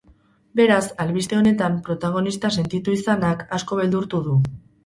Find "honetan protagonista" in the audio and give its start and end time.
1.41-2.53